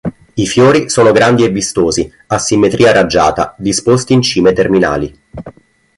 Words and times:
I 0.33 0.47
fiori 0.47 0.89
sono 0.89 1.11
grandi 1.11 1.43
e 1.43 1.49
vistosi, 1.49 2.11
a 2.29 2.39
simmetria 2.39 2.91
raggiata, 2.91 3.53
disposti 3.55 4.13
in 4.13 4.23
cime 4.23 4.51
terminali. 4.51 5.15